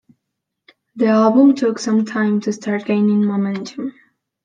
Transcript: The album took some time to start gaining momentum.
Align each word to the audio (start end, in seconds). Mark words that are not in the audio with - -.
The 0.95 1.09
album 1.09 1.53
took 1.53 1.77
some 1.77 2.05
time 2.05 2.41
to 2.41 2.51
start 2.53 2.85
gaining 2.85 3.23
momentum. 3.23 3.93